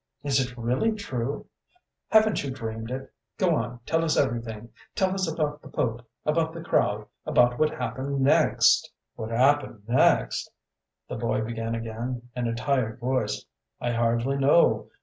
[0.23, 1.45] "Is it really true?"
[2.09, 4.69] "Haven't you dreamed it?" "Go on, tell us everything.
[4.95, 8.91] Tell us about the Pope, about the crowd, about what happened next"...
[9.15, 10.49] "What happened next?"
[11.07, 13.45] the boy began again, in a tired voice.
[13.79, 14.89] "I hardly know.